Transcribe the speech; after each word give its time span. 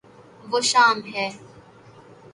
وہ 0.49 0.59
شام 0.71 0.97
ہے 1.13 1.27